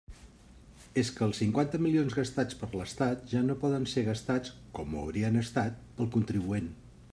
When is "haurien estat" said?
5.07-5.77